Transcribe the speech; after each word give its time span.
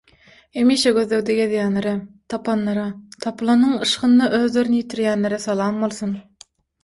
Hemişe 0.59 0.93
gözlegde 0.95 1.33
gezýänlere, 1.39 1.91
tapanlara, 2.33 2.85
tapylanyň 3.25 3.77
yşgynda 3.83 4.29
özlerini 4.39 4.81
ýitirýänlere 4.85 5.39
salam 5.47 5.79
bolsun. 5.85 6.17